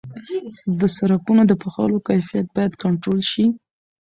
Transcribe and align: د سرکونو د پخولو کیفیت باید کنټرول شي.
د 0.79 0.81
سرکونو 0.95 1.41
د 1.47 1.53
پخولو 1.61 1.97
کیفیت 2.07 2.47
باید 2.55 2.73
کنټرول 2.83 3.19
شي. 3.31 3.45